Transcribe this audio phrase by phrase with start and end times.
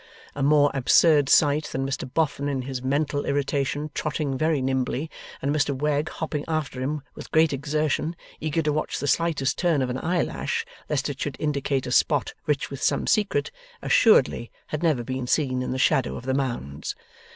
[0.33, 5.11] A more absurd sight than Mr Boffin in his mental irritation trotting very nimbly,
[5.43, 9.79] and Mr Wegg hopping after him with great exertion, eager to watch the slightest turn
[9.83, 13.51] of an eyelash, lest it should indicate a spot rich with some secret,
[13.83, 16.95] assuredly had never been seen in the shadow of the Mounds.